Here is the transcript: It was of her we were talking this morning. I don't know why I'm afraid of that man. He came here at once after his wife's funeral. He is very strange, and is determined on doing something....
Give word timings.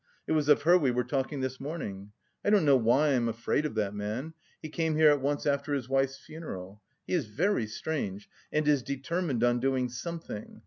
It 0.25 0.31
was 0.31 0.49
of 0.49 0.63
her 0.63 0.79
we 0.79 0.89
were 0.89 1.03
talking 1.03 1.41
this 1.41 1.59
morning. 1.59 2.11
I 2.43 2.49
don't 2.49 2.65
know 2.65 2.75
why 2.75 3.09
I'm 3.09 3.29
afraid 3.29 3.67
of 3.67 3.75
that 3.75 3.93
man. 3.93 4.33
He 4.59 4.67
came 4.67 4.95
here 4.95 5.11
at 5.11 5.21
once 5.21 5.45
after 5.45 5.75
his 5.75 5.87
wife's 5.89 6.17
funeral. 6.17 6.81
He 7.05 7.13
is 7.13 7.27
very 7.27 7.67
strange, 7.67 8.27
and 8.51 8.67
is 8.67 8.81
determined 8.81 9.43
on 9.43 9.59
doing 9.59 9.89
something.... 9.89 10.59